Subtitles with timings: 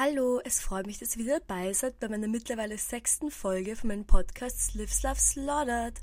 [0.00, 3.88] Hallo, es freut mich, dass ihr wieder dabei seid bei meiner mittlerweile sechsten Folge von
[3.88, 6.00] meinem Podcast Lives Love Slaughtered.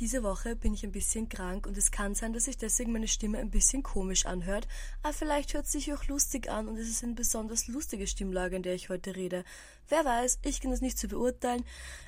[0.00, 3.06] Diese Woche bin ich ein bisschen krank und es kann sein, dass sich deswegen meine
[3.06, 4.66] Stimme ein bisschen komisch anhört,
[5.02, 8.56] aber vielleicht hört es sich auch lustig an und es ist eine besonders lustige Stimmlage,
[8.56, 9.44] in der ich heute rede.
[9.90, 11.66] Wer weiß, ich kann das nicht zu beurteilen,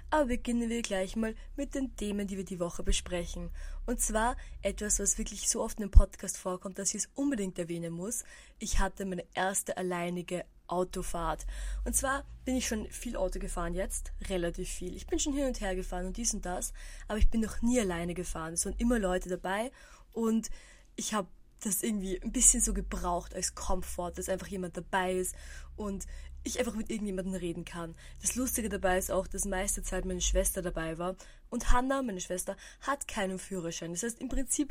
[0.09, 3.51] aber beginnen wir gleich mal mit den Themen, die wir die Woche besprechen.
[3.85, 7.59] Und zwar etwas, was wirklich so oft in dem Podcast vorkommt, dass ich es unbedingt
[7.59, 8.25] erwähnen muss.
[8.59, 11.47] Ich hatte meine erste alleinige Autofahrt.
[11.85, 14.95] Und zwar bin ich schon viel Auto gefahren jetzt, relativ viel.
[14.95, 16.73] Ich bin schon hin und her gefahren und dies und das,
[17.09, 18.55] aber ich bin noch nie alleine gefahren.
[18.55, 19.71] Es waren immer Leute dabei
[20.13, 20.49] und
[20.97, 21.29] ich habe
[21.63, 25.35] das irgendwie ein bisschen so gebraucht als Komfort, dass einfach jemand dabei ist
[25.77, 26.07] und
[26.45, 27.95] ich einfach mit irgendjemandem reden kann.
[28.23, 31.17] Das Lustige dabei ist auch, dass meiste Zeit meine Schwester dabei war
[31.51, 33.93] und Hannah, meine Schwester, hat keinen Führerschein.
[33.93, 34.71] Das heißt, im Prinzip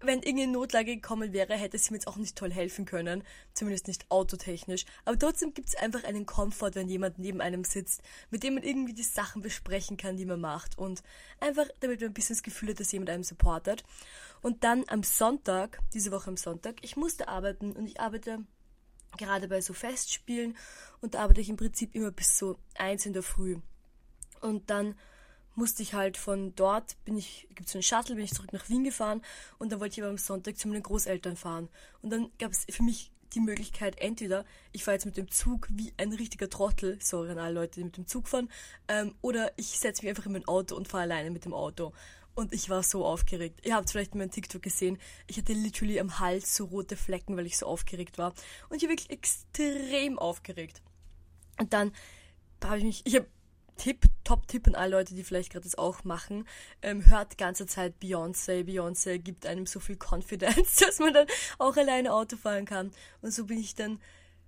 [0.00, 3.24] wenn irgendeine Notlage gekommen wäre, hätte sie mir jetzt auch nicht toll helfen können.
[3.54, 4.84] Zumindest nicht autotechnisch.
[5.04, 8.62] Aber trotzdem gibt es einfach einen Komfort, wenn jemand neben einem sitzt, mit dem man
[8.62, 10.76] irgendwie die Sachen besprechen kann, die man macht.
[10.76, 11.02] Und
[11.40, 13.84] einfach, damit man ein bisschen das Gefühl hat, dass jemand einem supportet.
[14.42, 18.44] Und dann am Sonntag, diese Woche am Sonntag, ich musste arbeiten und ich arbeite
[19.16, 20.56] gerade bei so Festspielen
[21.00, 23.56] und da arbeite ich im Prinzip immer bis so eins in der Früh.
[24.40, 24.94] Und dann
[25.56, 28.68] musste ich halt von dort, bin ich, gibt es einen Shuttle, bin ich zurück nach
[28.68, 29.22] Wien gefahren
[29.58, 31.68] und dann wollte ich aber am Sonntag zu meinen Großeltern fahren.
[32.02, 35.68] Und dann gab es für mich die Möglichkeit, entweder ich fahre jetzt mit dem Zug
[35.70, 38.50] wie ein richtiger Trottel, sorry an alle Leute, die mit dem Zug fahren,
[38.88, 41.92] ähm, oder ich setze mich einfach in mein Auto und fahre alleine mit dem Auto.
[42.34, 43.64] Und ich war so aufgeregt.
[43.64, 47.34] Ihr habt vielleicht in meinem TikTok gesehen, ich hatte literally am Hals so rote Flecken,
[47.36, 48.34] weil ich so aufgeregt war.
[48.68, 50.82] Und ich war wirklich extrem aufgeregt.
[51.58, 51.92] Und dann
[52.62, 53.26] habe ich mich, ich habe
[53.76, 56.46] Tipp, Top-Tipp an alle Leute, die vielleicht gerade das auch machen.
[56.82, 58.64] Ähm, hört die ganze Zeit Beyoncé.
[58.64, 61.26] Beyoncé gibt einem so viel Confidence, dass man dann
[61.58, 62.92] auch alleine Auto fahren kann.
[63.22, 64.00] Und so bin ich dann,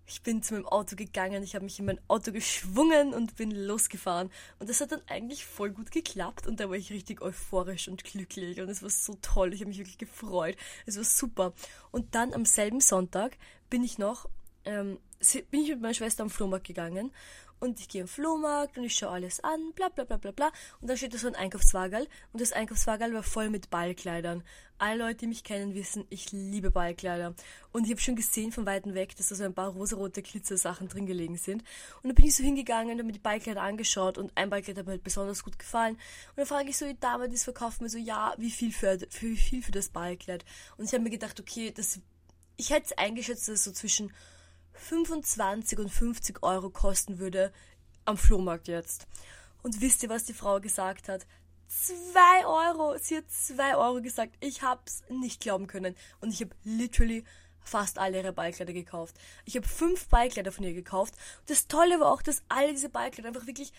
[0.06, 3.51] ich bin zu meinem Auto gegangen, ich habe mich in mein Auto geschwungen und bin
[3.51, 4.31] losgefahren.
[4.59, 8.05] Und das hat dann eigentlich voll gut geklappt und da war ich richtig euphorisch und
[8.05, 9.53] glücklich und es war so toll.
[9.53, 10.56] Ich habe mich wirklich gefreut.
[10.87, 11.53] Es war super.
[11.91, 13.37] Und dann am selben Sonntag
[13.69, 14.28] bin ich noch,
[14.69, 14.99] ähm,
[15.51, 17.11] bin ich mit meiner Schwester am Flohmarkt gegangen
[17.61, 20.53] und ich gehe im Flohmarkt und ich schaue alles an, bla bla bla bla bla.
[20.81, 24.45] Und da steht da so ein Einkaufswagen und das Einkaufswagen war voll mit Ballkleidern.
[24.81, 27.34] Alle Leute, die mich kennen, wissen, ich liebe Ballkleider.
[27.73, 30.87] Und ich habe schon gesehen von weitem weg, dass da so ein paar rosarote Glitzer-Sachen
[30.89, 31.65] drin gelegen sind.
[32.03, 34.78] Und dann bin ich so hingegangen und habe mir die Ballkleider angeschaut und ein Ballkleid
[34.78, 35.95] hat mir halt besonders gut gefallen.
[35.95, 38.73] Und dann frage ich so die Dame, die es verkauft, mir so, ja, wie viel
[38.73, 40.45] für, für, wie viel für das Ballkleid?
[40.77, 41.99] Und ich habe mir gedacht, okay, das,
[42.57, 44.12] ich hätte es eingeschätzt, dass es so zwischen
[44.78, 47.53] 25 und 50 Euro kosten würde
[48.05, 49.06] am Flohmarkt jetzt.
[49.62, 51.27] Und wisst ihr, was die Frau gesagt hat?
[51.69, 52.97] 2 Euro.
[52.99, 54.37] Sie hat 2 Euro gesagt.
[54.41, 55.94] Ich hab's nicht glauben können.
[56.21, 57.25] Und ich habe literally
[57.61, 59.16] fast alle ihre Ballkleider gekauft.
[59.44, 61.15] Ich habe fünf Ballkleider von ihr gekauft.
[61.47, 63.72] Das Tolle war auch, dass alle diese Ballkleider einfach wirklich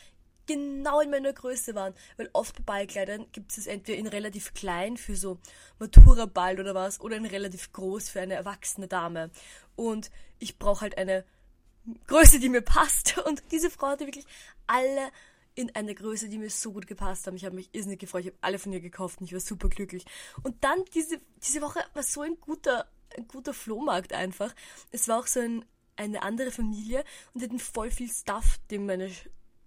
[0.46, 1.94] genau in meiner Größe waren.
[2.18, 5.40] Weil oft bei Ballkleidern gibt es entweder in relativ klein für so
[5.80, 9.32] Matura-Ball oder was oder in relativ groß für eine erwachsene Dame.
[9.76, 11.26] Und ich brauche halt eine
[12.08, 13.18] Größe, die mir passt.
[13.26, 14.26] Und diese Frau hatte wirklich
[14.68, 15.12] alle
[15.56, 17.36] in einer Größe, die mir so gut gepasst haben.
[17.36, 18.22] Ich habe mich irrsinnig gefreut.
[18.22, 20.06] Ich habe alle von ihr gekauft und ich war super glücklich.
[20.44, 24.56] Und dann diese, diese Woche war so ein guter, ein guter Flohmarkt einfach.
[24.92, 25.66] Es war auch so ein,
[25.98, 29.12] eine andere Familie und die hatten voll viel Stuff, den meine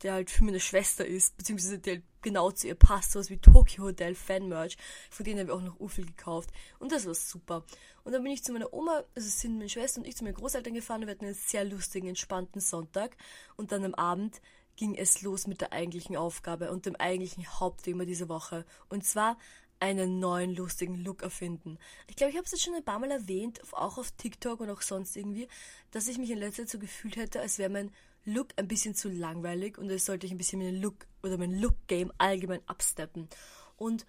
[0.03, 3.85] der halt für meine Schwester ist, beziehungsweise der genau zu ihr passt, sowas wie Tokyo
[3.85, 4.77] Hotel Fan Merch.
[5.11, 6.51] Von denen habe ich auch noch Ufel gekauft.
[6.79, 7.65] Und das war super.
[8.05, 10.35] Und dann bin ich zu meiner Oma, also sind meine Schwester und ich zu meinen
[10.35, 11.03] Großeltern gefahren.
[11.03, 13.17] Wir hatten einen sehr lustigen, entspannten Sonntag.
[13.57, 14.41] Und dann am Abend
[14.77, 18.65] ging es los mit der eigentlichen Aufgabe und dem eigentlichen Hauptthema dieser Woche.
[18.89, 19.37] Und zwar
[19.81, 21.77] einen neuen lustigen Look erfinden.
[22.09, 24.71] Ich glaube, ich habe es jetzt schon ein paar Mal erwähnt, auch auf TikTok und
[24.71, 25.49] auch sonst irgendwie,
[25.91, 27.91] dass ich mich in letzter Zeit so gefühlt hätte, als wäre mein
[28.25, 31.59] Look ein bisschen zu langweilig und es sollte ich ein bisschen meinen Look oder mein
[31.59, 33.29] Look-Game allgemein absteppen.
[33.77, 34.07] Und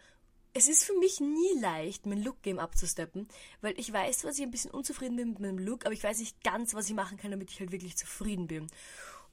[0.53, 3.27] es ist für mich nie leicht, mein Look-Game abzusteppen,
[3.61, 6.19] weil ich weiß, was ich ein bisschen unzufrieden bin mit meinem Look, aber ich weiß
[6.19, 8.67] nicht ganz, was ich machen kann, damit ich halt wirklich zufrieden bin.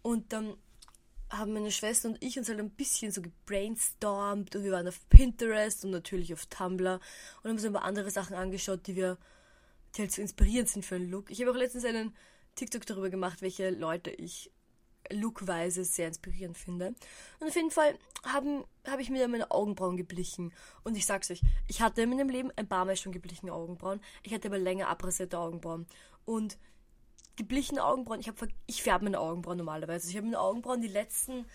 [0.03, 0.57] Und dann
[1.29, 5.09] haben meine Schwester und ich uns halt ein bisschen so gebrainstormt und wir waren auf
[5.11, 9.19] Pinterest und natürlich auf Tumblr und haben uns ein paar andere Sachen angeschaut, die wir,
[9.95, 11.31] die halt so inspirierend sind für einen Look.
[11.31, 12.17] Ich habe auch letztens einen
[12.57, 14.51] TikTok darüber gemacht, welche Leute ich
[15.11, 16.95] lookweise sehr inspirierend finde.
[17.39, 20.53] Und auf jeden Fall habe hab ich mir meine Augenbrauen geblichen.
[20.85, 24.01] Und ich sag's euch, ich hatte in meinem Leben ein paar Mal schon geblichene Augenbrauen.
[24.23, 25.87] Ich hatte aber länger abrasierte Augenbrauen.
[26.25, 26.59] Und
[27.37, 28.31] geblichene Augenbrauen, ich,
[28.67, 30.11] ich färbe meine Augenbrauen normalerweise.
[30.11, 31.47] Ich habe meine Augenbrauen die letzten,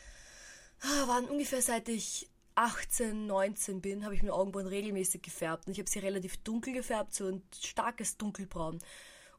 [0.82, 5.68] ah, waren ungefähr seit ich 18, 19 bin, habe ich meine Augenbrauen regelmäßig gefärbt.
[5.68, 8.80] Und ich habe sie relativ dunkel gefärbt, so ein starkes Dunkelbraun.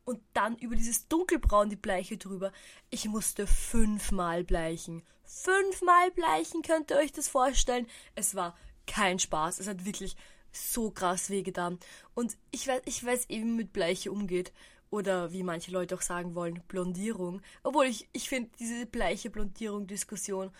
[0.06, 2.52] Und dann über dieses dunkelbraun die Bleiche drüber.
[2.90, 5.02] Ich musste fünfmal bleichen.
[5.24, 7.86] Fünfmal bleichen, könnt ihr euch das vorstellen?
[8.14, 8.56] Es war
[8.86, 9.58] kein Spaß.
[9.58, 10.16] Es hat wirklich
[10.52, 11.78] so krass wehgetan.
[12.14, 14.52] Und ich weiß, ich weiß eben, wie mit Bleiche umgeht.
[14.90, 17.42] Oder wie manche Leute auch sagen wollen, Blondierung.
[17.64, 20.52] Obwohl ich, ich finde, diese bleiche Blondierung-Diskussion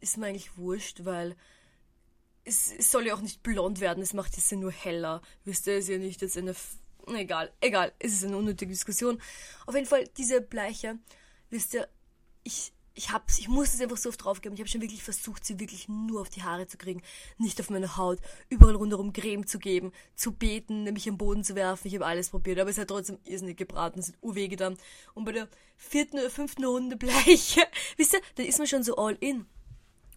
[0.00, 1.34] ist mir eigentlich wurscht, weil
[2.44, 5.22] es, es, soll ja auch nicht blond werden, es macht es ja nur heller.
[5.44, 6.54] Wisst ihr, es ist ja nicht jetzt eine.
[7.14, 9.20] Egal, egal, es ist eine unnötige Diskussion.
[9.66, 10.98] Auf jeden Fall, diese Bleiche,
[11.50, 11.88] wisst ihr,
[12.42, 14.54] ich, ich hab's, ich muss es einfach so oft draufgeben.
[14.54, 17.02] Ich habe schon wirklich versucht, sie wirklich nur auf die Haare zu kriegen,
[17.38, 18.18] nicht auf meine Haut,
[18.48, 21.88] überall rundherum Creme zu geben, zu beten, nämlich am Boden zu werfen.
[21.88, 24.76] Ich habe alles probiert, aber es hat trotzdem irrsinnig gebraten, es hat urweh getan.
[25.14, 27.62] Und bei der vierten oder fünften Runde Bleiche,
[27.96, 29.46] wisst ihr, dann ist man schon so all in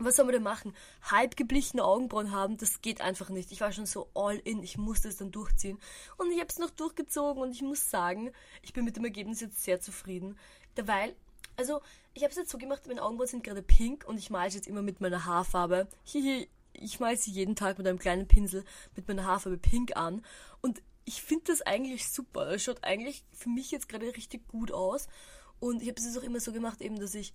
[0.06, 0.74] was soll man denn machen?
[1.04, 3.52] Halb geblichene Augenbrauen haben, das geht einfach nicht.
[3.52, 5.80] Ich war schon so all in, ich musste es dann durchziehen.
[6.18, 9.42] Und ich habe es noch durchgezogen und ich muss sagen, ich bin mit dem Ergebnis
[9.42, 10.38] jetzt sehr zufrieden.
[10.78, 11.16] Derweil,
[11.58, 11.82] also
[12.14, 14.56] ich habe es jetzt so gemacht, meine Augenbrauen sind gerade pink und ich male es
[14.56, 15.88] jetzt immer mit meiner Haarfarbe.
[16.04, 18.64] Hihi, ich male sie jeden Tag mit einem kleinen Pinsel
[18.96, 20.24] mit meiner Haarfarbe pink an.
[20.62, 22.46] Und ich finde das eigentlich super.
[22.46, 25.08] Das schaut eigentlich für mich jetzt gerade richtig gut aus.
[25.60, 27.34] Und ich habe es auch immer so gemacht, eben, dass ich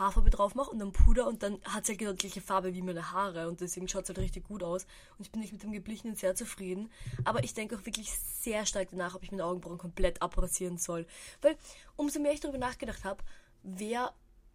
[0.00, 2.74] Haarfarbe drauf mache und dann Puder und dann hat es halt genau die gleiche Farbe
[2.74, 4.84] wie meine Haare und deswegen schaut es halt richtig gut aus.
[5.16, 6.90] Und ich bin nicht mit dem Geblichenen sehr zufrieden.
[7.24, 11.06] Aber ich denke auch wirklich sehr stark danach, ob ich meine Augenbrauen komplett abrasieren soll.
[11.42, 11.56] Weil
[11.96, 13.22] umso mehr ich darüber nachgedacht habe,
[13.62, 14.12] wer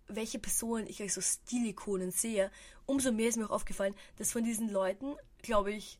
[0.07, 2.51] welche Personen ich als so Stilikonen sehe,
[2.85, 5.99] umso mehr ist mir auch aufgefallen, dass von diesen Leuten, glaube ich,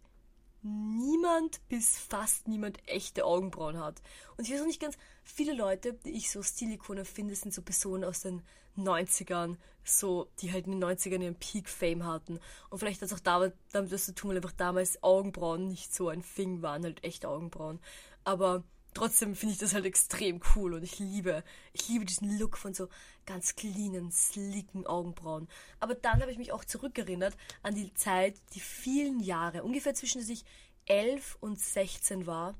[0.65, 4.01] niemand bis fast niemand echte Augenbrauen hat.
[4.35, 7.62] Und ich weiß auch nicht ganz, viele Leute, die ich so Stilikone finde, sind so
[7.62, 8.41] Personen aus den
[8.77, 12.39] 90ern, so, die halt in den 90ern ihren Peak-Fame hatten.
[12.69, 15.94] Und vielleicht hat es auch damit, damit was zu tun, weil einfach damals Augenbrauen nicht
[15.94, 17.79] so ein Thing waren, halt echte Augenbrauen.
[18.23, 18.63] Aber
[18.95, 22.73] trotzdem finde ich das halt extrem cool und ich liebe, ich liebe diesen Look von
[22.73, 22.89] so
[23.25, 25.48] ganz cleanen, slicken Augenbrauen.
[25.80, 30.19] Aber dann habe ich mich auch zurückerinnert an die Zeit, die vielen Jahre, ungefähr zwischen
[30.19, 30.45] dass ich
[30.86, 32.56] 11 und 16 war,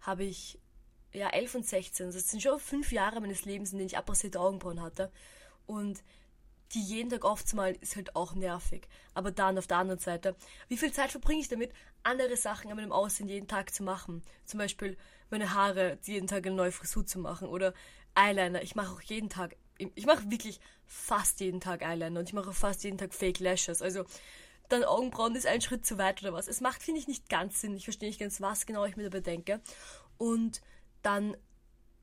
[0.00, 0.58] habe ich,
[1.12, 3.98] ja, 11 und 16, also das sind schon fünf Jahre meines Lebens, in denen ich
[3.98, 5.10] abrasierte Augenbrauen hatte.
[5.66, 6.02] Und
[6.72, 8.86] die jeden Tag aufzumalen, ist halt auch nervig.
[9.14, 10.36] Aber dann auf der anderen Seite,
[10.68, 11.72] wie viel Zeit verbringe ich damit,
[12.02, 14.22] andere Sachen an meinem Aussehen jeden Tag zu machen?
[14.44, 14.96] Zum Beispiel
[15.30, 17.72] meine Haare jeden Tag eine neue Frisur zu machen oder
[18.14, 18.62] Eyeliner.
[18.62, 22.52] Ich mache auch jeden Tag, ich mache wirklich fast jeden Tag Eyeliner und ich mache
[22.52, 23.82] fast jeden Tag Fake Lashes.
[23.82, 24.04] Also
[24.68, 26.48] dann Augenbrauen ist ein Schritt zu weit oder was.
[26.48, 27.76] Es macht, finde ich, nicht ganz Sinn.
[27.76, 29.60] Ich verstehe nicht ganz, was genau ich mir dabei denke.
[30.18, 30.60] Und
[31.02, 31.36] dann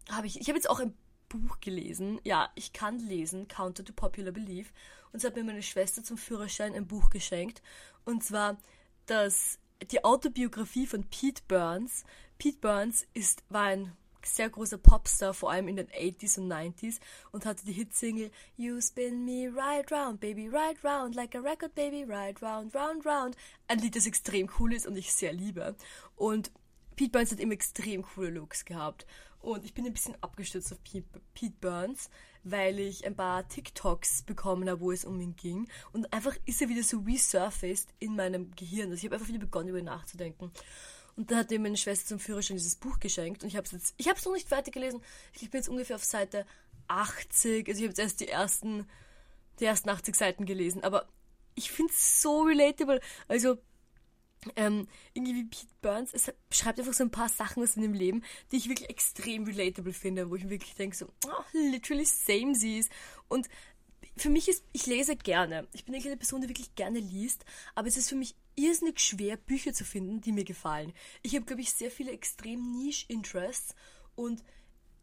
[0.10, 0.96] habe ich, ich habe jetzt auch ein
[1.30, 2.20] Buch gelesen.
[2.24, 4.72] Ja, ich kann lesen, Counter to Popular Belief.
[5.12, 7.62] Und so hat mir meine Schwester zum Führerschein ein Buch geschenkt.
[8.04, 8.58] Und zwar
[9.06, 9.60] das,
[9.92, 12.04] die Autobiografie von Pete Burns.
[12.38, 13.96] Pete Burns ist, war ein
[14.26, 17.00] sehr großer Popstar, vor allem in den 80s und 90s
[17.32, 21.74] und hatte die Hitsingle You spin me right round, baby, right round, like a record,
[21.76, 23.36] baby, right round, round, round.
[23.68, 25.76] Ein Lied, das extrem cool ist und ich sehr liebe.
[26.16, 26.52] Und
[26.96, 29.06] Pete Burns hat immer extrem coole Looks gehabt.
[29.46, 32.10] Und ich bin ein bisschen abgestürzt auf Pete Burns,
[32.44, 35.68] weil ich ein paar TikToks bekommen habe, wo es um ihn ging.
[35.92, 38.90] Und einfach ist er wieder so resurfaced in meinem Gehirn.
[38.90, 40.52] Also ich habe einfach wieder begonnen, über ihn nachzudenken.
[41.16, 43.44] Und dann hat mir meine Schwester zum Führerschein dieses Buch geschenkt.
[43.44, 45.02] Und ich habe es jetzt, ich habe es noch nicht fertig gelesen.
[45.34, 46.46] Ich bin jetzt ungefähr auf Seite
[46.88, 47.68] 80.
[47.68, 48.88] Also ich habe jetzt erst die ersten,
[49.60, 50.84] die ersten 80 Seiten gelesen.
[50.84, 51.08] Aber
[51.56, 53.00] ich finde es so relatable.
[53.28, 53.58] Also
[54.56, 58.24] ähm, irgendwie wie Pete Burns, es beschreibt einfach so ein paar Sachen aus seinem Leben,
[58.52, 62.90] die ich wirklich extrem relatable finde, wo ich wirklich denke, so, oh, literally same sees.
[63.28, 63.48] Und
[64.18, 65.68] für mich ist, ich lese gerne.
[65.74, 69.38] Ich bin eine Person, die wirklich gerne liest, aber es ist für mich irrsinnig schwer,
[69.38, 70.94] Bücher zu finden, die mir gefallen.
[71.22, 73.76] Ich habe, glaube ich, sehr viele extrem Niche-Interests
[74.16, 74.44] und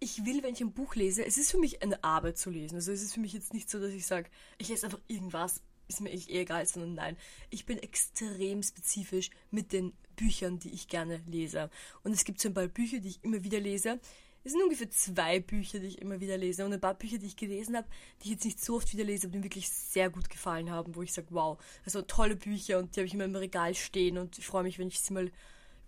[0.01, 2.75] ich will, wenn ich ein Buch lese, es ist für mich eine Arbeit zu lesen.
[2.75, 4.29] Also es ist für mich jetzt nicht so, dass ich sage,
[4.59, 7.17] ich lese einfach irgendwas, ist mir echt egal, sondern nein,
[7.51, 11.71] ich bin extrem spezifisch mit den Büchern, die ich gerne lese.
[12.03, 14.01] Und es gibt zum Beispiel Bücher, die ich immer wieder lese.
[14.45, 16.65] Es sind ungefähr zwei Bücher, die ich immer wieder lese.
[16.65, 17.87] Und ein paar Bücher, die ich gelesen habe,
[18.21, 20.71] die ich jetzt nicht so oft wieder lese, aber die mir wirklich sehr gut gefallen
[20.71, 23.75] haben, wo ich sage, wow, also tolle Bücher und die habe ich immer im Regal
[23.75, 25.31] stehen und ich freue mich, wenn ich sie mal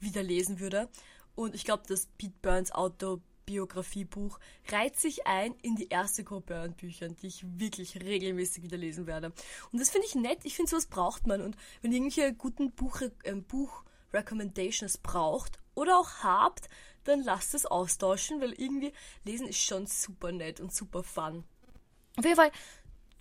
[0.00, 0.88] wieder lesen würde.
[1.34, 6.56] Und ich glaube, dass Pete Burns Auto Biografiebuch reiht sich ein in die erste Gruppe
[6.56, 9.32] an Büchern, die ich wirklich regelmäßig wieder lesen werde.
[9.70, 10.40] Und das finde ich nett.
[10.44, 11.42] Ich finde, sowas braucht man.
[11.42, 13.34] Und wenn irgendwelche guten Buch, äh,
[14.14, 16.68] Buch-Recommendations braucht oder auch habt,
[17.04, 18.92] dann lasst es austauschen, weil irgendwie
[19.24, 21.44] lesen ist schon super nett und super fun.
[22.16, 22.52] Auf jeden Fall,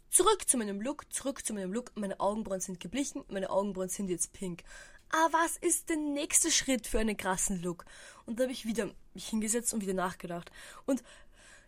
[0.09, 1.91] zurück zu meinem Look, zurück zu meinem Look.
[1.95, 4.63] Meine Augenbrauen sind geblichen, meine Augenbrauen sind jetzt pink.
[5.09, 7.85] ah, was ist der nächste Schritt für einen krassen Look?
[8.25, 10.51] Und da habe ich wieder mich hingesetzt und wieder nachgedacht.
[10.85, 11.03] Und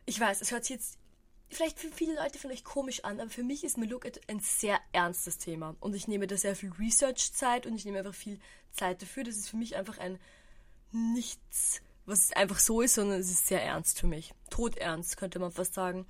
[0.05, 0.97] ich weiß, es hört sich jetzt
[1.49, 4.79] vielleicht für viele Leute vielleicht komisch an, aber für mich ist mein Look ein sehr
[4.91, 5.75] ernstes Thema.
[5.79, 8.39] Und ich nehme da sehr viel Research-Zeit und ich nehme einfach viel
[8.71, 9.23] Zeit dafür.
[9.23, 10.19] Das ist für mich einfach ein
[10.91, 14.33] nichts, was einfach so ist, sondern es ist sehr ernst für mich.
[14.49, 16.05] Todernst, könnte man fast sagen.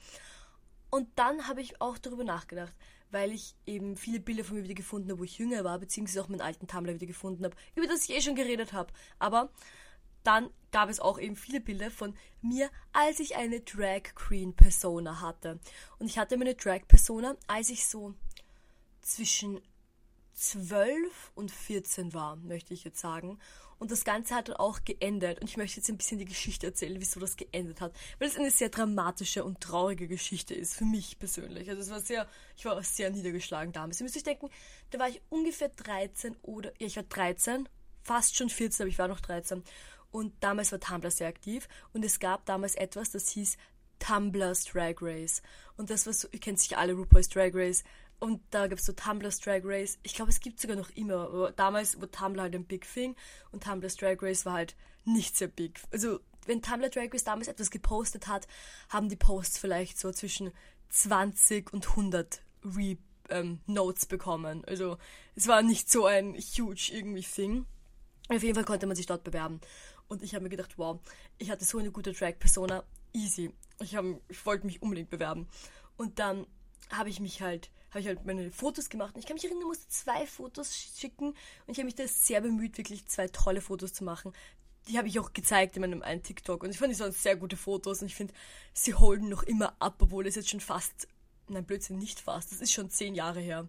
[0.90, 2.74] Und dann habe ich auch darüber nachgedacht,
[3.12, 6.22] weil ich eben viele Bilder von mir wieder gefunden habe, wo ich jünger war, beziehungsweise
[6.22, 8.94] auch meinen alten Tumblr wieder gefunden habe, über das ich eh schon geredet habe.
[9.20, 9.50] Aber
[10.26, 15.22] dann gab es auch eben viele Bilder von mir, als ich eine Drag Queen Persona
[15.22, 15.60] hatte.
[16.00, 18.14] Und ich hatte meine Drag Persona, als ich so
[19.02, 19.62] zwischen
[20.34, 23.40] 12 und 14 war, möchte ich jetzt sagen.
[23.78, 25.40] Und das Ganze hat dann auch geendet.
[25.42, 27.94] Und ich möchte jetzt ein bisschen die Geschichte erzählen, wieso das geendet hat.
[28.20, 31.70] Weil es eine sehr dramatische und traurige Geschichte ist, für mich persönlich.
[31.70, 32.28] Also es war sehr,
[32.58, 34.00] ich war sehr niedergeschlagen damals.
[34.00, 34.50] Ihr müsst euch denken,
[34.92, 37.68] da war ich ungefähr 13 oder, ja, ich war 13,
[38.02, 39.64] fast schon 14, aber ich war noch 13.
[40.16, 41.68] Und damals war Tumblr sehr aktiv.
[41.92, 43.58] Und es gab damals etwas, das hieß
[44.00, 45.42] Tumblr's Drag Race.
[45.76, 47.84] Und das war so, ihr kennt sicher alle RuPaul's Drag Race.
[48.20, 50.00] Und da gab es so Tumblr's Drag Race.
[50.04, 51.16] Ich glaube, es gibt sogar noch immer.
[51.16, 53.18] Aber damals war Tumblr halt ein Big Thing.
[53.52, 55.82] Und Tumblr's Drag Race war halt nicht sehr big.
[55.92, 58.48] Also, wenn Tumblr Drag Race damals etwas gepostet hat,
[58.88, 60.54] haben die Posts vielleicht so zwischen
[60.92, 62.96] 20 und 100 Re
[63.28, 64.64] ähm, Notes bekommen.
[64.64, 64.98] Also,
[65.36, 67.66] es war nicht so ein huge irgendwie Thing.
[68.30, 69.62] Auf jeden Fall konnte man sich dort bewerben.
[70.08, 71.00] Und ich habe mir gedacht, wow,
[71.38, 72.84] ich hatte so eine gute Drag-Persona,
[73.14, 73.52] easy.
[73.80, 73.98] Ich,
[74.30, 75.48] ich wollte mich unbedingt bewerben.
[75.98, 76.46] Und dann
[76.92, 79.16] habe ich mich halt, habe ich halt meine Fotos gemacht.
[79.16, 81.30] Und ich kann mich erinnern, ich musste zwei Fotos schicken.
[81.30, 81.36] Und
[81.68, 84.34] ich habe mich da sehr bemüht, wirklich zwei tolle Fotos zu machen.
[84.88, 86.64] Die habe ich auch gezeigt in meinem einen TikTok.
[86.64, 88.02] Und ich fand, die waren sehr gute Fotos.
[88.02, 88.34] Und ich finde,
[88.74, 91.08] sie holden noch immer ab, obwohl es jetzt schon fast,
[91.48, 92.52] nein, Blödsinn, nicht fast.
[92.52, 93.68] Das ist schon zehn Jahre her.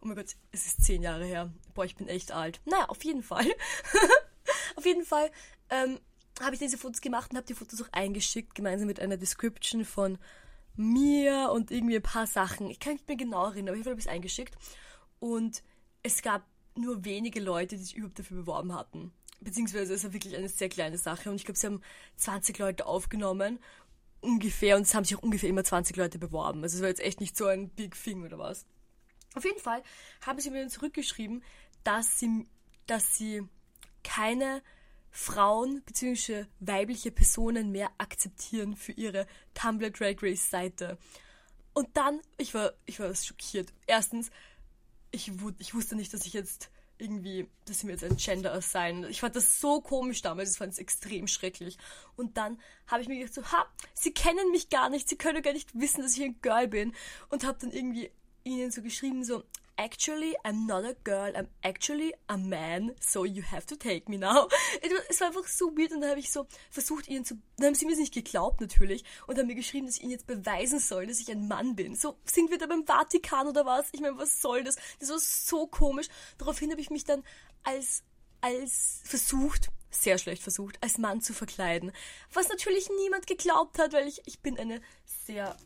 [0.00, 1.52] Oh mein Gott, es ist zehn Jahre her.
[1.74, 2.60] Boah, ich bin echt alt.
[2.64, 3.46] Naja, auf jeden Fall.
[4.76, 5.30] auf jeden Fall
[5.70, 5.98] ähm,
[6.40, 9.84] habe ich diese Fotos gemacht und habe die Fotos auch eingeschickt, gemeinsam mit einer Description
[9.84, 10.18] von
[10.76, 12.68] mir und irgendwie ein paar Sachen.
[12.70, 14.54] Ich kann nicht mehr genau erinnern, aber ich habe es eingeschickt.
[15.18, 15.62] Und
[16.02, 16.44] es gab
[16.74, 19.12] nur wenige Leute, die sich überhaupt dafür beworben hatten.
[19.40, 21.30] Beziehungsweise es war wirklich eine sehr kleine Sache.
[21.30, 21.80] Und ich glaube, sie haben
[22.16, 23.58] 20 Leute aufgenommen,
[24.20, 24.76] ungefähr.
[24.76, 26.62] Und es haben sich auch ungefähr immer 20 Leute beworben.
[26.62, 28.66] Also es war jetzt echt nicht so ein Big Thing oder was.
[29.34, 29.82] Auf jeden Fall
[30.22, 31.42] haben sie mir dann zurückgeschrieben,
[31.84, 32.46] dass sie,
[32.86, 33.42] dass sie
[34.02, 34.62] keine
[35.16, 36.44] Frauen bzw.
[36.60, 40.98] weibliche Personen mehr akzeptieren für ihre Tumblr Drag Race Seite.
[41.72, 43.72] Und dann, ich war, ich war schockiert.
[43.86, 44.30] Erstens,
[45.12, 49.06] ich, ich wusste nicht, dass ich jetzt irgendwie, dass sie mir jetzt ein Gender sein.
[49.08, 51.78] Ich fand das so komisch damals, ich fand es extrem schrecklich.
[52.16, 55.42] Und dann habe ich mir gedacht so, ha, sie kennen mich gar nicht, sie können
[55.42, 56.94] gar nicht wissen, dass ich ein Girl bin.
[57.30, 58.10] Und habe dann irgendwie
[58.44, 59.44] ihnen so geschrieben so,
[59.78, 64.18] actually, I'm not a girl, I'm actually a man, so you have to take me
[64.18, 64.48] now.
[65.08, 67.74] Es war einfach so weird und dann habe ich so versucht, ihnen zu, dann haben
[67.74, 71.06] sie mir nicht geglaubt natürlich und haben mir geschrieben, dass ich ihnen jetzt beweisen soll,
[71.06, 71.94] dass ich ein Mann bin.
[71.94, 73.88] So, sind wir da beim Vatikan oder was?
[73.92, 74.76] Ich meine, was soll das?
[74.98, 76.08] Das war so komisch.
[76.38, 77.22] Daraufhin habe ich mich dann
[77.62, 78.02] als,
[78.40, 81.92] als versucht, sehr schlecht versucht, als Mann zu verkleiden.
[82.32, 85.56] Was natürlich niemand geglaubt hat, weil ich, ich bin eine sehr,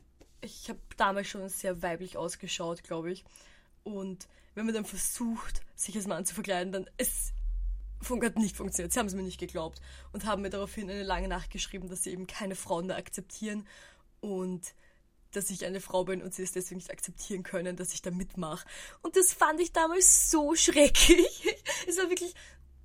[0.40, 3.24] ich habe damals schon sehr weiblich ausgeschaut, glaube ich.
[3.82, 7.32] Und wenn man dann versucht, sich als Mann zu verkleiden, dann es
[8.08, 8.92] hat nicht funktioniert.
[8.92, 9.80] Sie haben es mir nicht geglaubt
[10.12, 13.66] und haben mir daraufhin eine lange Nacht geschrieben, dass sie eben keine Frauen mehr akzeptieren
[14.20, 14.74] und
[15.32, 18.10] dass ich eine Frau bin und sie es deswegen nicht akzeptieren können, dass ich da
[18.10, 18.66] mitmache.
[19.02, 21.46] Und das fand ich damals so schrecklich.
[21.88, 22.34] es war wirklich,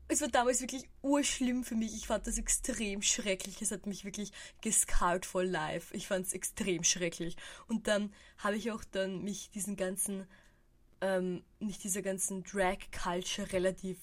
[0.08, 1.96] es war damals wirklich urschlimm für mich.
[1.96, 3.62] Ich fand das extrem schrecklich.
[3.62, 5.94] Es hat mich wirklich gescarred for life.
[5.96, 7.36] Ich fand es extrem schrecklich.
[7.68, 10.28] Und dann habe ich auch dann mich diesen ganzen
[11.06, 13.98] ähm, nicht dieser ganzen Drag-Culture relativ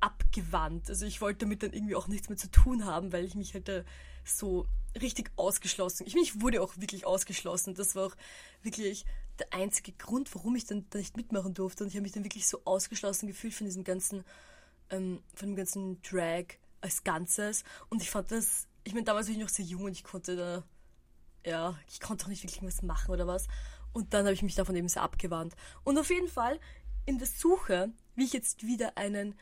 [0.00, 0.88] abgewandt.
[0.88, 3.52] Also ich wollte damit dann irgendwie auch nichts mehr zu tun haben, weil ich mich
[3.52, 3.82] halt da
[4.24, 4.66] so
[5.00, 6.06] richtig ausgeschlossen.
[6.06, 7.74] Ich, ich wurde auch wirklich ausgeschlossen.
[7.74, 8.16] Das war auch
[8.62, 9.04] wirklich
[9.38, 11.84] der einzige Grund, warum ich dann da nicht mitmachen durfte.
[11.84, 14.24] Und ich habe mich dann wirklich so ausgeschlossen gefühlt von diesem ganzen,
[14.88, 16.46] ähm, von dem ganzen Drag
[16.80, 17.62] als Ganzes.
[17.90, 20.36] Und ich fand das, ich meine, damals war ich noch sehr jung und ich konnte
[20.36, 20.64] da,
[21.44, 23.48] ja, ich konnte auch nicht wirklich was machen oder was.
[23.92, 25.54] Und dann habe ich mich davon eben sehr abgewandt.
[25.84, 26.58] Und auf jeden Fall
[27.04, 29.34] in der Suche, wie ich jetzt wieder einen,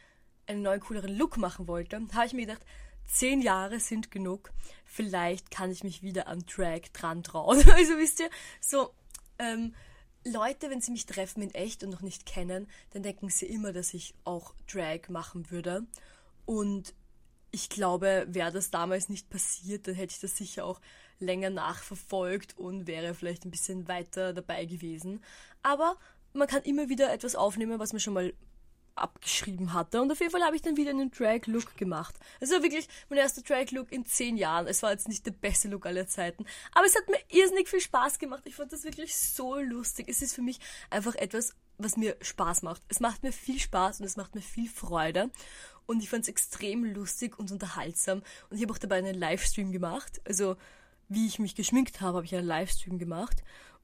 [0.46, 2.64] einen neuen, cooleren Look machen wollte, habe ich mir gedacht,
[3.06, 4.50] zehn Jahre sind genug.
[4.84, 7.62] Vielleicht kann ich mich wieder an Drag dran trauen.
[7.74, 8.30] Also wisst ihr,
[8.60, 8.90] so,
[9.38, 9.74] ähm,
[10.24, 13.72] Leute, wenn sie mich treffen in echt und noch nicht kennen, dann denken sie immer,
[13.72, 15.86] dass ich auch Drag machen würde.
[16.44, 16.94] Und
[17.50, 20.80] ich glaube, wäre das damals nicht passiert, dann hätte ich das sicher auch
[21.20, 25.22] länger nachverfolgt und wäre vielleicht ein bisschen weiter dabei gewesen.
[25.62, 25.96] Aber
[26.32, 28.32] man kann immer wieder etwas aufnehmen, was man schon mal
[28.94, 30.00] abgeschrieben hatte.
[30.00, 32.14] Und auf jeden Fall habe ich dann wieder einen Drag-Look gemacht.
[32.40, 34.66] Also wirklich mein erster Drag-Look in zehn Jahren.
[34.66, 36.44] Es war jetzt nicht der beste Look aller Zeiten.
[36.72, 38.42] Aber es hat mir irrsinnig viel Spaß gemacht.
[38.46, 40.08] Ich fand das wirklich so lustig.
[40.08, 40.60] Es ist für mich
[40.90, 42.82] einfach etwas, was mir Spaß macht.
[42.88, 45.30] Es macht mir viel Spaß und es macht mir viel Freude.
[45.86, 48.22] Und ich fand es extrem lustig und unterhaltsam.
[48.48, 50.20] Und ich habe auch dabei einen Livestream gemacht.
[50.24, 50.56] Also,
[51.10, 53.42] wie ich mich geschminkt habe, habe ich einen Livestream gemacht.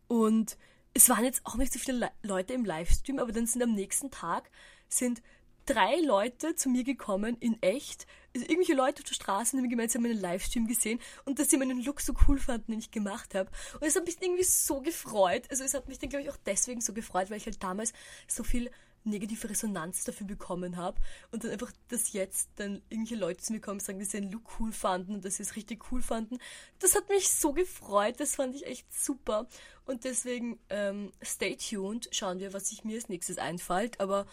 [0.08, 0.56] Und
[0.94, 3.74] es waren jetzt auch nicht so viele Le Leute im Livestream, aber dann sind am
[3.74, 4.50] nächsten Tag
[4.88, 5.22] sind
[5.66, 8.06] drei Leute zu mir gekommen in echt.
[8.34, 11.82] Also irgendwelche Leute auf der Straße haben haben meinen Livestream gesehen und dass sie meinen
[11.82, 13.50] Look so cool fanden, den ich gemacht habe.
[13.74, 15.42] Und es hat mich irgendwie so gefreut.
[15.50, 17.92] Also es hat mich dann, glaube ich, auch deswegen so gefreut, weil ich halt damals
[18.28, 18.70] so viel
[19.06, 23.60] negative Resonanz dafür bekommen habe und dann einfach, dass jetzt dann irgendwelche Leute zu mir
[23.60, 26.02] kommen und sagen, dass sie den Look cool fanden und dass sie es richtig cool
[26.02, 26.38] fanden.
[26.78, 29.46] Das hat mich so gefreut, das fand ich echt super
[29.84, 34.26] und deswegen ähm, stay tuned, schauen wir, was sich mir als nächstes einfällt, aber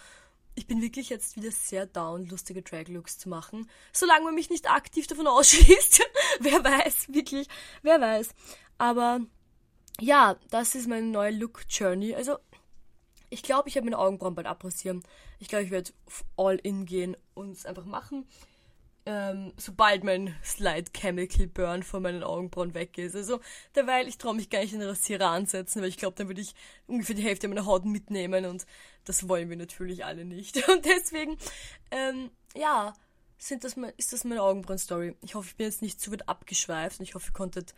[0.56, 3.70] ich bin wirklich jetzt wieder sehr down, lustige Drag-Looks zu machen.
[3.92, 6.02] Solange man mich nicht aktiv davon ausschließt.
[6.40, 7.48] wer weiß, wirklich,
[7.82, 8.30] wer weiß.
[8.78, 9.22] Aber
[10.00, 12.16] ja, das ist meine neue Look-Journey.
[12.16, 12.38] Also,
[13.34, 15.04] ich glaube, ich werde meine Augenbrauen bald abrasieren.
[15.40, 15.92] Ich glaube, ich werde
[16.38, 18.26] all in gehen und es einfach machen
[19.06, 23.16] ähm, sobald mein Slide Chemical Burn von meinen Augenbrauen weg ist.
[23.16, 23.42] Also
[23.76, 26.42] derweil, ich traue mich gar nicht in den Rasierer ansetzen, weil ich glaube, dann würde
[26.42, 26.56] ich
[26.88, 28.66] ungefähr die Hälfte meiner Haut mitnehmen und
[29.04, 30.68] das wollen wir natürlich alle nicht.
[30.70, 31.38] Und deswegen,
[31.92, 32.94] ähm, ja,
[33.38, 35.18] sind das, ist das meine Augenbrauen-Story.
[35.22, 37.74] Ich hoffe, ich bin jetzt nicht zu weit abgeschweift und ich hoffe, ihr konntet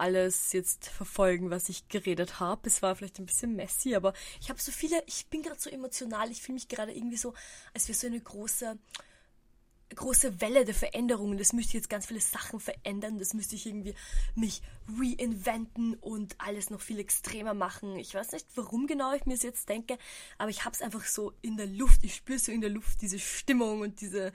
[0.00, 2.68] alles jetzt verfolgen, was ich geredet habe.
[2.68, 5.70] Es war vielleicht ein bisschen messy, aber ich habe so viele, ich bin gerade so
[5.70, 7.34] emotional, ich fühle mich gerade irgendwie so,
[7.74, 8.78] als wäre so eine große
[9.94, 11.38] große Welle der Veränderungen.
[11.38, 13.18] Das müsste jetzt ganz viele Sachen verändern.
[13.18, 13.94] Das müsste ich irgendwie
[14.34, 17.96] mich reinventen und alles noch viel extremer machen.
[17.96, 19.98] Ich weiß nicht, warum genau ich mir es jetzt denke,
[20.38, 22.04] aber ich habe es einfach so in der Luft.
[22.04, 24.32] Ich spüre so in der Luft diese Stimmung und diese,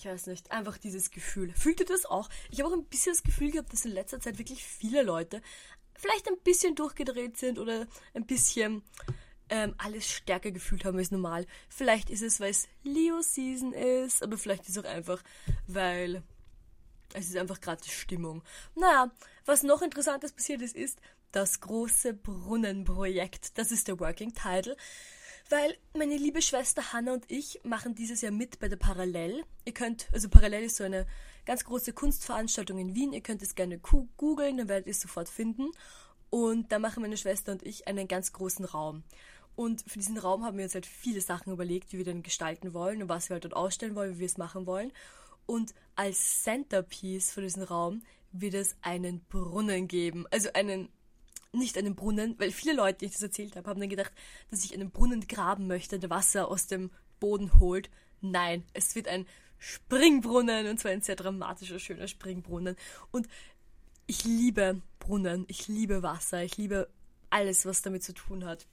[0.00, 1.52] ich weiß nicht, einfach dieses Gefühl.
[1.52, 2.30] Fühlt ihr das auch?
[2.50, 5.42] Ich habe auch ein bisschen das Gefühl gehabt, dass in letzter Zeit wirklich viele Leute
[5.94, 8.82] vielleicht ein bisschen durchgedreht sind oder ein bisschen
[9.50, 11.46] ähm, alles stärker gefühlt haben als normal.
[11.68, 15.22] Vielleicht ist es, weil es Leo-Season ist, aber vielleicht ist es auch einfach,
[15.66, 16.22] weil
[17.12, 18.42] es ist einfach gerade die Stimmung.
[18.74, 19.10] Naja,
[19.44, 20.98] was noch interessantes passiert ist, ist
[21.32, 23.58] das große Brunnenprojekt.
[23.58, 24.76] Das ist der Working Title.
[25.50, 29.42] Weil meine liebe Schwester Hanna und ich machen dieses Jahr mit bei der Parallel.
[29.64, 31.08] Ihr könnt, also Parallel ist so eine
[31.44, 33.12] ganz große Kunstveranstaltung in Wien.
[33.12, 35.72] Ihr könnt es gerne googeln, dann werdet ihr es sofort finden.
[36.30, 39.02] Und da machen meine Schwester und ich einen ganz großen Raum.
[39.56, 42.72] Und für diesen Raum haben wir uns halt viele Sachen überlegt, wie wir den gestalten
[42.72, 44.92] wollen und was wir halt dort ausstellen wollen, wie wir es machen wollen.
[45.46, 50.26] Und als Centerpiece für diesen Raum wird es einen Brunnen geben.
[50.30, 50.90] Also einen,
[51.52, 54.12] nicht einen Brunnen, weil viele Leute, die ich das erzählt habe, haben dann gedacht,
[54.50, 57.90] dass ich einen Brunnen graben möchte, der Wasser aus dem Boden holt.
[58.20, 59.26] Nein, es wird ein
[59.58, 62.76] Springbrunnen und zwar ein sehr dramatischer, schöner Springbrunnen.
[63.10, 63.28] Und
[64.06, 66.88] ich liebe Brunnen, ich liebe Wasser, ich liebe
[67.30, 68.66] alles, was damit zu tun hat.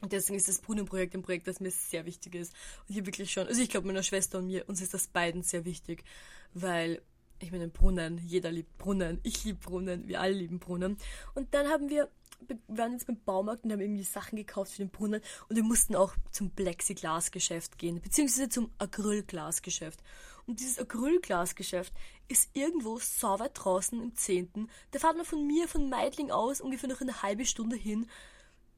[0.00, 2.52] Und deswegen ist das Brunnenprojekt ein Projekt, das mir sehr wichtig ist.
[2.86, 5.42] Und hier wirklich schon, also ich glaube meiner Schwester und mir, uns ist das beiden
[5.42, 6.04] sehr wichtig,
[6.52, 7.00] weil
[7.44, 10.96] ich meine Brunnen, jeder liebt Brunnen, ich liebe Brunnen, wir alle lieben Brunnen.
[11.34, 12.08] Und dann haben wir,
[12.46, 15.62] wir waren jetzt beim Baumarkt und haben irgendwie Sachen gekauft für den Brunnen und wir
[15.62, 20.00] mussten auch zum Plexiglasgeschäft gehen, beziehungsweise zum Acrylglasgeschäft.
[20.46, 21.92] Und dieses Acrylglasgeschäft
[22.28, 24.68] ist irgendwo so weit draußen im Zehnten.
[24.90, 28.06] Da fahrt man von mir, von Meidling aus, ungefähr noch eine halbe Stunde hin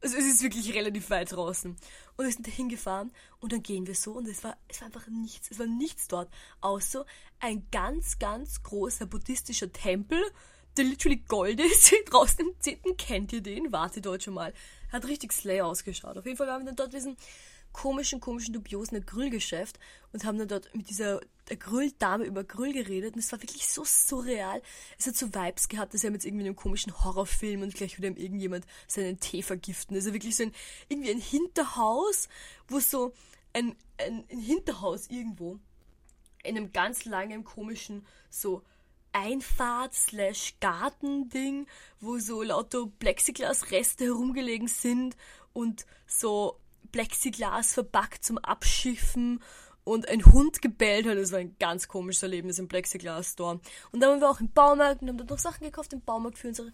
[0.03, 1.77] also es ist wirklich relativ weit draußen.
[2.17, 4.87] Und wir sind da hingefahren und dann gehen wir so und es war, es war
[4.87, 5.51] einfach nichts.
[5.51, 6.31] Es war nichts dort.
[6.61, 7.05] Außer
[7.41, 10.23] ein ganz, ganz großer buddhistischer Tempel,
[10.77, 11.93] der literally gold ist.
[12.11, 12.97] Draußen im 10.
[12.97, 13.73] kennt ihr den?
[13.73, 14.53] Warte dort schon mal.
[14.93, 16.17] Hat richtig slay ausgeschaut.
[16.17, 17.17] Auf jeden Fall haben wir dann dort diesen
[17.77, 19.79] komischen, komischen, dubiosen Grillgeschäft
[20.15, 23.85] und haben dann dort mit dieser Grülldame über Grill geredet und es war wirklich so
[23.85, 24.62] surreal.
[24.99, 27.99] Es hat so Vibes gehabt, dass er jetzt irgendwie in einem komischen Horrorfilm und gleich
[27.99, 29.95] wieder irgendjemand seinen Tee vergiften.
[29.95, 30.55] Also wirklich so ein,
[30.89, 32.31] irgendwie ein Hinterhaus,
[32.67, 33.12] wo so
[33.53, 35.59] ein, ein, ein Hinterhaus irgendwo
[36.45, 38.62] in einem ganz langen, komischen, so
[39.12, 41.67] Einfahrt slash Garten-Ding,
[42.01, 45.15] wo so lauter Plexiglas-Reste herumgelegen sind
[45.53, 49.42] und so Plexiglas verpackt zum Abschiffen
[49.85, 51.16] und ein Hund gebellt hat.
[51.16, 53.61] Das war ein ganz komisches Erlebnis im Plexiglas-Store.
[53.92, 56.38] Und dann waren wir auch im Baumarkt und haben dort noch Sachen gekauft im Baumarkt
[56.38, 56.72] für unsere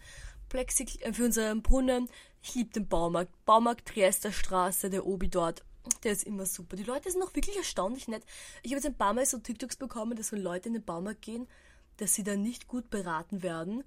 [0.48, 2.08] Plexig äh, für unseren Brunnen.
[2.42, 3.32] Ich liebe den Baumarkt.
[3.44, 5.64] Baumarkt Triester Straße, der Obi dort.
[6.04, 6.76] Der ist immer super.
[6.76, 8.24] Die Leute sind auch wirklich erstaunlich nett.
[8.62, 11.22] Ich habe jetzt ein paar Mal so TikToks bekommen, dass wenn Leute in den Baumarkt
[11.22, 11.48] gehen,
[11.96, 13.84] dass sie dann nicht gut beraten werden.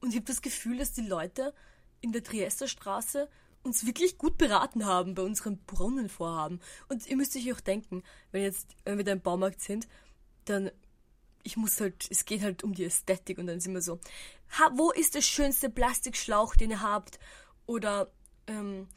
[0.00, 1.54] Und ich habe das Gefühl, dass die Leute
[2.00, 3.28] in der Triester Straße
[3.66, 6.60] uns wirklich gut beraten haben bei unserem Brunnenvorhaben.
[6.88, 8.02] Und ihr müsst euch auch denken,
[8.32, 9.88] wenn jetzt, wenn wir da im Baumarkt sind,
[10.44, 10.70] dann
[11.46, 14.00] ich muss halt, es geht halt um die Ästhetik und dann sind wir so,
[14.58, 17.20] ha, wo ist der schönste Plastikschlauch, den ihr habt?
[17.66, 18.10] Oder,
[18.48, 18.88] ähm,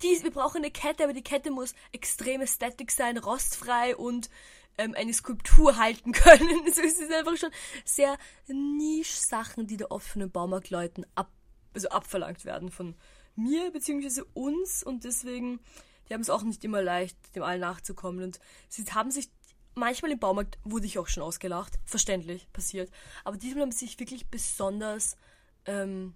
[0.00, 4.30] dies, wir brauchen eine Kette, aber die Kette muss extrem ästhetisch sein, rostfrei und
[4.78, 6.72] ähm, eine Skulptur halten können.
[6.72, 7.50] so ist es einfach schon
[7.84, 11.30] sehr Nisch-Sachen, die da oft von den Baumarktleuten ab,
[11.74, 12.94] also abverlangt werden von
[13.38, 14.22] mir bzw.
[14.34, 15.60] uns und deswegen,
[16.08, 19.30] die haben es auch nicht immer leicht, dem allen nachzukommen und sie haben sich
[19.78, 21.78] manchmal im Baumarkt wurde ich auch schon ausgelacht.
[21.84, 22.90] Verständlich, passiert.
[23.24, 25.16] Aber diesmal haben sie sich wirklich besonders
[25.64, 26.14] ähm,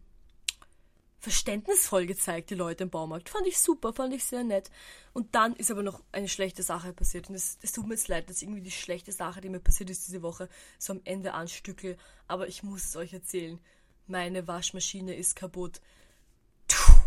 [1.22, 3.28] verständnisvoll gezeigt, die Leute im Baumarkt.
[3.28, 4.70] Fand ich super, fand ich sehr nett.
[5.12, 7.28] Und dann ist aber noch eine schlechte Sache passiert.
[7.28, 10.06] Und es, tut mir jetzt leid, dass irgendwie die schlechte Sache, die mir passiert ist
[10.08, 11.96] diese Woche, so am Ende anstücke.
[12.26, 13.60] Aber ich muss es euch erzählen.
[14.08, 15.80] Meine Waschmaschine ist kaputt.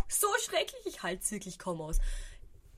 [0.07, 1.99] So schrecklich, ich halte es wirklich kaum aus.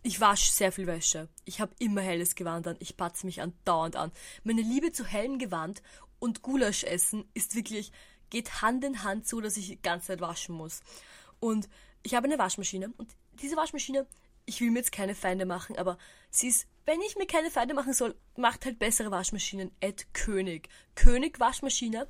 [0.03, 1.27] Ich wasche sehr viel Wäsche.
[1.45, 2.77] Ich habe immer helles Gewand an.
[2.79, 4.11] Ich patze mich andauernd an.
[4.43, 5.81] Meine Liebe zu hellem Gewand
[6.19, 7.91] und Gulasch essen ist wirklich,
[8.29, 10.81] geht Hand in Hand so, dass ich die ganze Zeit waschen muss.
[11.39, 11.67] Und
[12.03, 13.09] ich habe eine Waschmaschine und
[13.41, 14.07] diese Waschmaschine,
[14.45, 15.97] ich will mir jetzt keine Feinde machen, aber
[16.29, 19.71] sie ist, wenn ich mir keine Feinde machen soll, macht halt bessere Waschmaschinen.
[19.81, 20.69] Ed König.
[20.95, 22.07] König Waschmaschine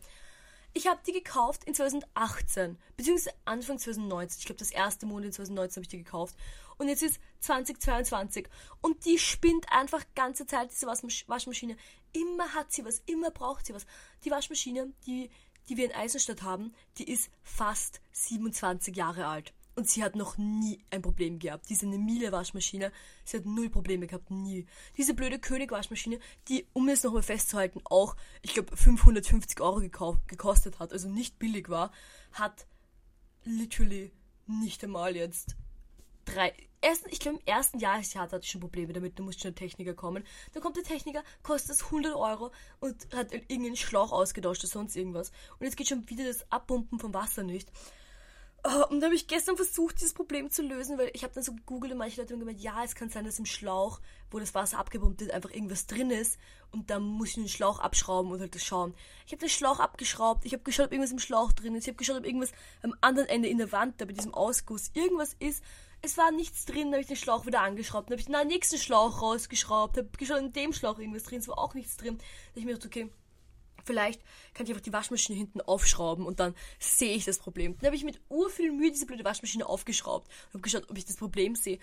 [0.77, 4.39] ich habe die gekauft in 2018, beziehungsweise Anfang 2019.
[4.39, 6.35] Ich glaube, das erste Monat in 2019 habe ich die gekauft.
[6.77, 8.47] Und jetzt ist 2022.
[8.81, 11.77] Und die spinnt einfach ganze Zeit, diese Waschmaschine.
[12.13, 13.87] Immer hat sie was, immer braucht sie was.
[14.23, 15.31] Die Waschmaschine, die,
[15.67, 19.53] die wir in Eisenstadt haben, die ist fast 27 Jahre alt.
[19.77, 21.69] Und sie hat noch nie ein Problem gehabt.
[21.69, 22.91] Diese Miele Waschmaschine,
[23.23, 24.65] sie hat null Probleme gehabt, nie.
[24.97, 29.79] Diese blöde König Waschmaschine, die, um es nochmal festzuhalten, auch, ich glaube, 550 Euro
[30.25, 31.91] gekostet hat, also nicht billig war,
[32.31, 32.65] hat
[33.43, 34.11] literally
[34.47, 35.55] nicht einmal jetzt
[36.25, 39.51] drei, ersten, ich glaube im ersten Jahr hatte ich schon Probleme damit, da musste schon
[39.51, 40.23] ein Techniker kommen.
[40.53, 44.95] Dann kommt der Techniker, kostet es 100 Euro und hat irgendeinen Schlauch ausgetauscht oder sonst
[44.95, 45.31] irgendwas.
[45.59, 47.71] Und jetzt geht schon wieder das Abpumpen vom Wasser nicht.
[48.69, 51.43] Oh, und da habe ich gestern versucht, dieses Problem zu lösen, weil ich habe dann
[51.43, 54.39] so gegoogelt und manche Leute haben gemeint, ja, es kann sein, dass im Schlauch, wo
[54.39, 56.37] das Wasser abgepumpt wird, einfach irgendwas drin ist
[56.71, 58.93] und da muss ich den Schlauch abschrauben und halt das schauen.
[59.25, 61.87] Ich habe den Schlauch abgeschraubt, ich habe geschaut, ob irgendwas im Schlauch drin ist, ich
[61.87, 62.51] habe geschaut, ob irgendwas
[62.83, 65.63] am anderen Ende in der Wand, da bei diesem Ausguss, irgendwas ist.
[66.01, 68.47] Es war nichts drin, da habe ich den Schlauch wieder angeschraubt, dann habe ich den
[68.49, 72.17] nächsten Schlauch rausgeschraubt, habe geschaut, in dem Schlauch irgendwas drin, es war auch nichts drin.
[72.17, 73.09] Da habe ich mir gedacht, okay,
[73.87, 74.21] vielleicht
[74.53, 77.75] kann ich einfach die Waschmaschine hinten aufschrauben und dann sehe ich das Problem.
[77.77, 81.05] Dann habe ich mit urviel Mühe diese blöde Waschmaschine aufgeschraubt und habe geschaut, ob ich
[81.05, 81.79] das Problem sehe.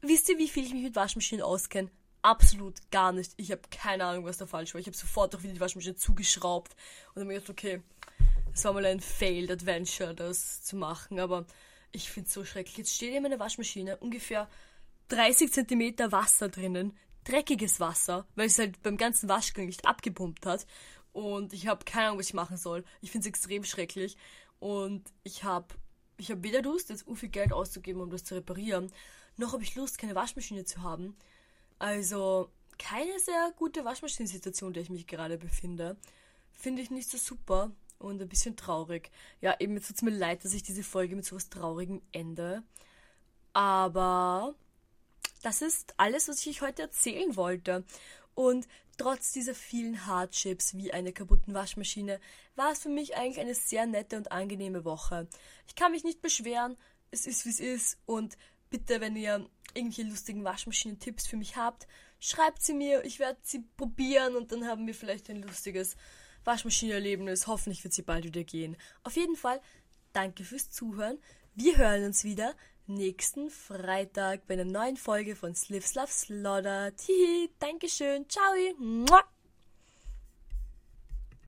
[0.00, 1.90] Wisst ihr, wie viel ich mich mit Waschmaschinen auskenne?
[2.22, 3.32] Absolut gar nicht.
[3.36, 4.80] Ich habe keine Ahnung, was da falsch war.
[4.80, 6.74] Ich habe sofort auch wieder die Waschmaschine zugeschraubt
[7.14, 7.82] und habe mir gedacht, okay,
[8.52, 11.46] das war mal ein Failed Adventure, das zu machen, aber
[11.92, 12.78] ich finde es so schrecklich.
[12.78, 14.48] Jetzt steht in meiner Waschmaschine ungefähr
[15.08, 20.66] 30 Zentimeter Wasser drinnen, dreckiges Wasser, weil es halt beim ganzen Waschgang nicht abgepumpt hat.
[21.16, 22.84] Und ich habe keine Ahnung, was ich machen soll.
[23.00, 24.18] Ich finde es extrem schrecklich.
[24.58, 25.74] Und ich habe
[26.18, 28.92] ich hab weder Lust, jetzt viel Geld auszugeben, um das zu reparieren,
[29.38, 31.16] noch habe ich Lust, keine Waschmaschine zu haben.
[31.78, 35.96] Also keine sehr gute Waschmaschinensituation, in der ich mich gerade befinde.
[36.52, 39.10] Finde ich nicht so super und ein bisschen traurig.
[39.40, 42.02] Ja, eben jetzt tut es mir leid, dass ich diese Folge mit so was Traurigem
[42.12, 42.62] ende.
[43.54, 44.54] Aber
[45.42, 47.84] das ist alles, was ich euch heute erzählen wollte.
[48.34, 52.20] Und trotz dieser vielen Hardships wie einer kaputten Waschmaschine
[52.54, 55.28] war es für mich eigentlich eine sehr nette und angenehme Woche.
[55.66, 56.76] Ich kann mich nicht beschweren,
[57.10, 58.36] es ist wie es ist und
[58.70, 61.86] bitte, wenn ihr irgendwelche lustigen Waschmaschinen-Tipps für mich habt,
[62.18, 65.96] schreibt sie mir, ich werde sie probieren und dann haben wir vielleicht ein lustiges
[66.44, 67.46] Waschmaschinenerlebnis.
[67.46, 68.76] Hoffentlich wird sie bald wieder gehen.
[69.02, 69.60] Auf jeden Fall,
[70.12, 71.18] danke fürs Zuhören.
[71.54, 72.54] Wir hören uns wieder
[72.86, 76.94] nächsten Freitag bei einer neuen Folge von Slivslav Slaughter.
[76.96, 78.52] Tihi, Dankeschön, ciao.